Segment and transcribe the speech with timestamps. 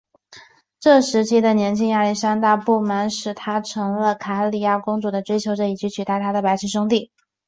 [0.79, 7.11] 这时期的年轻亚历山大的不满使他成了卡里亚公主的追求者以取代他的白痴兄弟。